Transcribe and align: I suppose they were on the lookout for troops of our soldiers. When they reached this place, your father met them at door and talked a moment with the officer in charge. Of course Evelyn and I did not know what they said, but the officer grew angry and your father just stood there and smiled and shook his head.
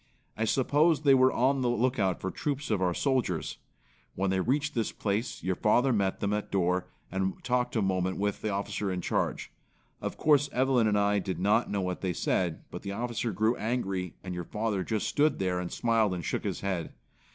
I 0.35 0.45
suppose 0.45 1.01
they 1.03 1.13
were 1.13 1.31
on 1.31 1.61
the 1.61 1.69
lookout 1.69 2.19
for 2.19 2.31
troops 2.31 2.71
of 2.71 2.81
our 2.81 2.95
soldiers. 2.95 3.59
When 4.15 4.31
they 4.31 4.39
reached 4.39 4.73
this 4.73 4.91
place, 4.91 5.43
your 5.43 5.53
father 5.53 5.93
met 5.93 6.21
them 6.21 6.33
at 6.33 6.49
door 6.49 6.87
and 7.11 7.35
talked 7.43 7.75
a 7.75 7.83
moment 7.83 8.17
with 8.17 8.41
the 8.41 8.49
officer 8.49 8.91
in 8.91 9.01
charge. 9.01 9.51
Of 10.01 10.17
course 10.17 10.49
Evelyn 10.51 10.87
and 10.87 10.97
I 10.97 11.19
did 11.19 11.37
not 11.39 11.69
know 11.69 11.81
what 11.81 12.01
they 12.01 12.13
said, 12.13 12.63
but 12.71 12.81
the 12.81 12.93
officer 12.93 13.31
grew 13.31 13.55
angry 13.57 14.15
and 14.23 14.33
your 14.33 14.45
father 14.45 14.83
just 14.83 15.07
stood 15.07 15.37
there 15.37 15.59
and 15.59 15.71
smiled 15.71 16.15
and 16.15 16.25
shook 16.25 16.45
his 16.45 16.61
head. 16.61 16.93